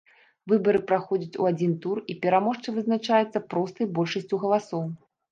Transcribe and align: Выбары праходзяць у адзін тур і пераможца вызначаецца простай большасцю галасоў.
Выбары 0.51 0.79
праходзяць 0.91 1.39
у 1.41 1.45
адзін 1.49 1.75
тур 1.83 1.97
і 2.13 2.15
пераможца 2.23 2.73
вызначаецца 2.77 3.43
простай 3.55 3.89
большасцю 3.99 4.35
галасоў. 4.45 4.83